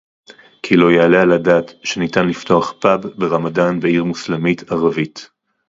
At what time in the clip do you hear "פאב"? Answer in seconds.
2.81-3.01